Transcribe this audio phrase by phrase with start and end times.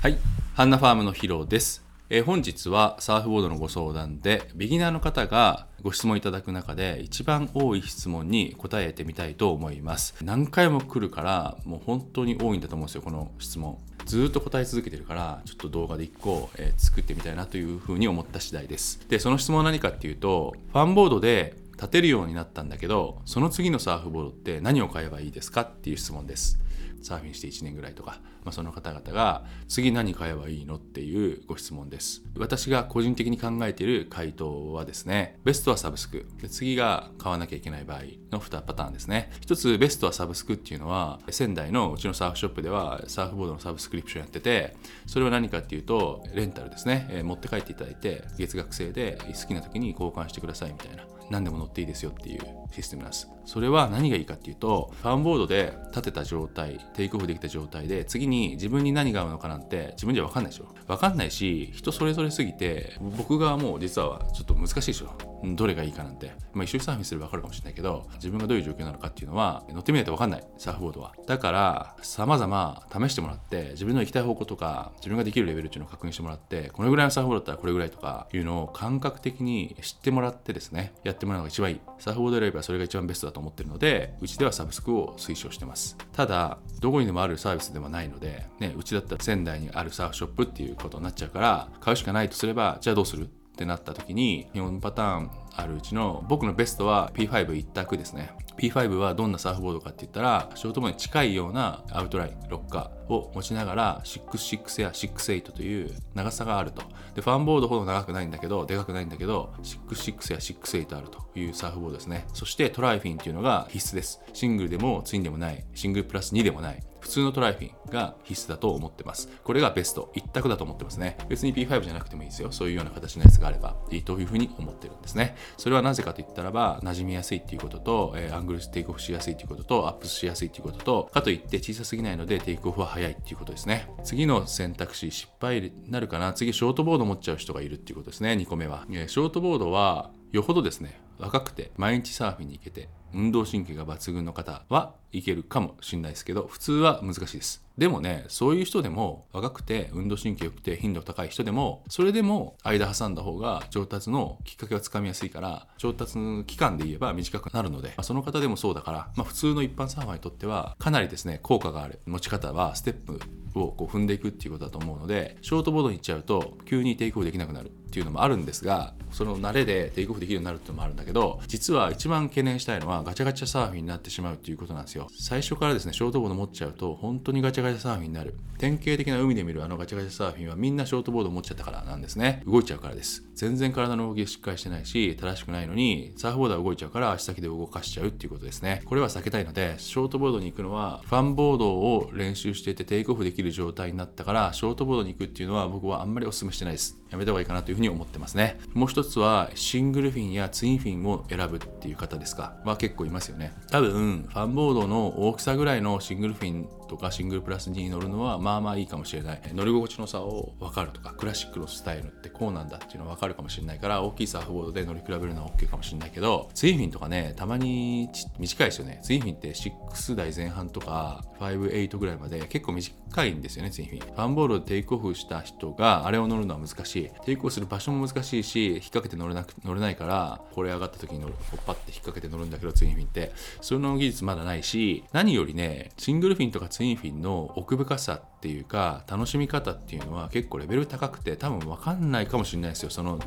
[0.00, 0.18] はい、
[0.54, 1.84] ハンナファームのヒロです。
[2.08, 10.14] えー本日はサーフボードのご相談で、ビギナーの方がご質問いただく中で一番多い質問に答えてみたいと思います。
[10.22, 13.76] 何回も来るから、もう本当に多いんだと思うんですよ、この質問。
[14.04, 19.00] ずっと答え続けてるから、ちょっと動画で1個、えー作ってみたいなというふうに思った次第です。
[19.08, 26.60] で、その質問は何かっていうと、ファンボードで立てるようになったんだけど、その次のサーフボードって何を買えばいいですかっていう質問です。
[27.02, 32.22] サーフィンして1年ぐらいとか、まあ、その方々が次何買えばいいのっていうご質問です。
[32.36, 36.26] 私が個人的に考えている回答はですねベストはサブスク。
[36.40, 39.30] で次が買わなきゃいけない場合の2パターンですね。
[39.40, 44.76] 一つベストはサブスクっていうのは仙台のうちのサーフショップではサーフボードのサブスクリプションやってて
[45.06, 51.17] それは何かっていうとレンタルですね、えー持って帰っていただいて月額制で好きな時に交換してくださいみたいな。
[51.30, 52.40] 何でも乗っていいですよっていう
[52.72, 53.28] システムなんです。
[53.44, 60.66] それは何がいいかっていうとファンボードで立てた状態テイクオフできた状態で次に自分に何が合うのかなんて自分じゃ分かんないでしょ。
[60.86, 65.16] 分かんないし人それぞれすぎて僕がもう実はちょっと難しいでしょ。
[65.54, 70.44] どれがいいかなんて、まあ、一緒にサーフィンすれば分かるかもしれないけど自分がどういう状況なのかっていうのは乗ってみないと分かんない。
[70.58, 71.14] サーフボードは。
[71.26, 81.80] だから様々試してもらって自分の行きたい方向とか自分ができるレベルっていうのを確認してもらってこれぐらいのサーフボードだったらこれぐらいとかいうのを感覚的に知ってもらってですねやってもらうのが一番いい。
[81.98, 85.96] サーフボード選べばそれが一番ベストだと思ってるのでうちではサブスクを推奨してます。
[86.12, 93.26] ただどこにでもあるサービスではないので、ね、うちだったら仙台にあるサーフショップっていうことになっちゃうから買うしかないとすればじゃあどうするっ
[93.58, 106.82] てなった時に日本パターンあるうちの僕のベストは P5 一択ですね P5 はどんなサーフボードかって言ったらショートボードに近いようなアウトラインロッカーを持ちながら66や68という長さがあると
[107.14, 119.28] でファンボードほど長くないんだけどでかくないんだけど66や68あるというサーフボードですねそしてトライフィンっていうのが必須ですシングルでもツインでもないシングルプラス2でもない普通のトライフィンが必須だと思ってます。
[119.44, 121.16] これがベスト、一択だと思ってますね。
[121.28, 122.52] 別に P5 じゃなくてもいいですよ。
[122.52, 125.36] そういうような形のやつがあればいいというふうに思ってるんですね。
[125.56, 133.88] それはなぜかと言ったらば、馴染みやすいっていうことと、えーアングルテイクオフしやすいっていうことと、アップしやすいっていうことと、かといって小さすぎないのでテイクオフは早いっていうことですね。
[134.04, 136.32] 次の選択肢、失敗になるかな。
[136.32, 138.32] 次、ショートボード持っちゃう人がいるっていうことですね。
[138.32, 138.86] 2個目は。
[138.90, 147.64] えーショートボードは、よほどですね、若くて毎日サーフィンに行けて運動神経が抜群の方はいけるかもしれないですけど普通は難しいです。
[147.78, 162.00] でもねそういう人でも若くて運動神経良くて頻度高い人でもそれでも間挟んだ方が上達のきっかけはつかみやすいから上達の期間で言えば短くなるので、まあその方でもそうだから、まあ、普通の一般サーファーにとってはかなりですね効果がある。
[162.06, 163.20] 持ち方はステップ
[163.54, 167.70] をこう踏んでいくっていうことだと思うのでショートボードに行っちゃうと急にテイクオフできなくなる。
[167.88, 175.08] っていうのもあるんですがその慣れでテイクオフできるようになるっていうのもあるんだけど実は一番懸念したいのはガチャガチャサーフィンになってしまうっていうことなんですよ。
[175.18, 178.36] 最初からですねショートボード持っちゃうと本当にガチャガチャサーフィンになる。
[178.58, 182.42] 典型的な海で見るあのガチャガチャサーフィンはみんなショートボード持っちゃったからなんですね。
[182.46, 183.24] 動いちゃうからです。
[183.34, 188.82] 全然体の動きがしっかりしてないし正しくないのにサーフボードは動いちゃうから足先で動かしちゃうっていうことですね。
[188.84, 196.98] これは避けたいのでショートボードに行くのはファンボードを練習していてテイクオフできる状態になったからショートボードに行くっていうのは僕はあんまりお勧めしてないです。
[197.10, 198.58] やめた方がいいかなというふうに思ってますね。
[198.74, 202.56] もう一つはシングルフィンやツインフィンを選ぶっていう方ですか。
[202.64, 203.52] は結構いますよね。
[203.70, 209.40] 多分ファンボードの大きさぐらいのシングルフィンとかシングルプラス2に乗るのはまあまあいいかもしれない。
[209.54, 218.08] 乗り心地の差を分かるとかクラシックのスタイルってこうなんだっていうのは分かるかもしれないから大きいサーフボードで乗り比べるのは OK かもしれないけどツインフィンとかねたまに
[218.38, 219.00] 短いですよね。
[219.02, 224.00] ツインフィンって6台前半とか58ぐらいまで結構短いんですよねツインフィン。
[224.00, 233.32] ファンボードでテイクオフした人があれを乗るのは難しいし抵抗する場所も難しいし引っ掛けて乗れなく乗れないからこれ上がった時に乗るこうパッて引っ掛けて乗るんだけどツインフィンって。
[233.60, 242.90] その技術まだないし何よりねシングルフィンとかツインフィンの奥深さっていうか楽しみ方っていうのは結構レベル高くて多分分かんないかもしれないですよ。
[242.90, 243.18] その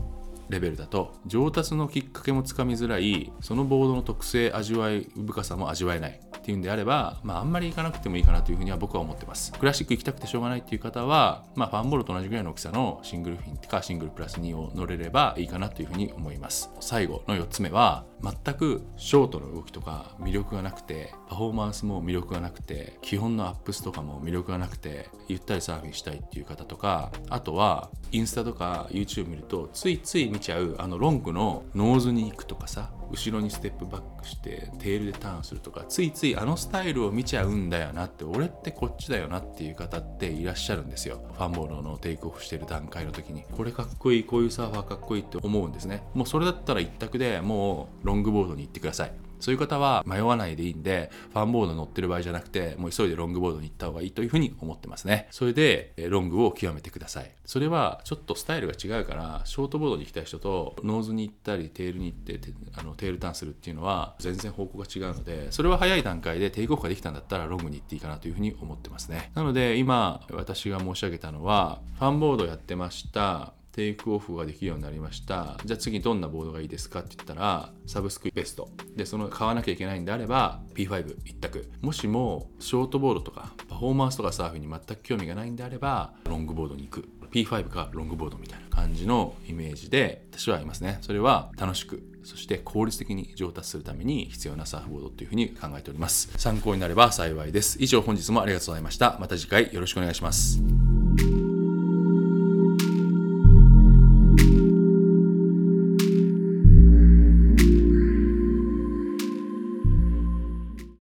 [0.52, 9.54] レベルだと上達のきっかけもつかみづらいそのボードの特性味わい深さも味わえないっていうんであれば、まあ、あんまり行かなくてもいいかなというふうには僕は思ってます。
[9.54, 16.70] クラシック行きたくてしょうがないっていう方は、まあ、ファンボールと同じぐらいの大きさのシングルフィンかシングルプラス2を乗れればいいかなというふうに思います。
[16.82, 41.22] 最後の4つ目は全くショートの動きとか魅力がなくてパフォーマンスも魅力がなくて基本のアップスとかも魅力がなくてゆったりサーフィンしたいっていう方とかあとはインスタとか YouTube 見るとついつい見ちゃうあのロングのノーズに行くとかさ後ろにステップバックしてテールでターンするとかついついあのスタイルを見ちゃうんだよなって俺ってこっちだよなっていう方っていらっしゃるんですよ。
[41.34, 43.44] ファンボードのテイクオフしてる段階の時に。
[43.56, 46.04] これかっこいいこういうサーファーかっこいいって思うんですね。
[46.14, 49.31] もうそれだったら一択でもうロングボードに行ってください。
[49.42, 55.28] そういう方は迷わないでいいんでファンボード乗ってる場合じゃなくてもう急いでロングボードに行った方がいいというふうに思ってますね。
[55.32, 57.32] それでロングを極めてください。
[57.46, 62.40] それはちょっとスタイルが違うからショートボードに行きたい人とノーズに行ったりテールに行って
[62.74, 69.32] あのテールターンするっていうのは全然方向が違うのでそれは早い段階でテイクオフができたんだったらロングに行っていいかなというふうに思ってますね。
[69.36, 75.58] なので今私が申し上げたのはファンボードやってましたテイクオフができるようになりました。
[75.66, 78.70] じゃあ次どんなボードがいいですかって言ったら、サブスクベスト。
[78.96, 81.70] で、その買わなきゃいけないんであれば、P5 一択。
[81.82, 87.10] もしも、ショートボードとか、パフォーマンスとかサーフィンに全く興味がないんであれば、ロングボードに行く。
[87.32, 90.98] P5 かロングボードみたいな感じのイメージで、私はいますね。
[91.02, 96.30] それは楽しく、そして効率的に上達するために必要なサーフボードというふうに考えております。
[96.38, 97.78] 参考になれば幸いです。
[97.82, 99.18] 以上本日もありがとうございました。
[99.20, 100.81] また次回よろしくお願いします。